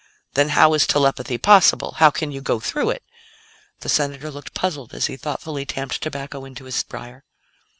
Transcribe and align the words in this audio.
"Then 0.33 0.49
how 0.57 0.73
is 0.73 0.87
telepathy 0.87 1.37
possible? 1.37 1.97
How 1.97 2.09
can 2.09 2.31
you 2.31 2.41
go 2.41 2.59
through 2.59 2.89
it?" 2.89 3.03
The 3.81 3.87
Senator 3.89 4.31
looked 4.31 4.55
puzzled 4.55 4.95
as 4.95 5.05
he 5.05 5.15
thoughtfully 5.15 5.63
tamped 5.63 6.01
tobacco 6.01 6.43
into 6.43 6.65
his 6.65 6.81
briar. 6.81 7.23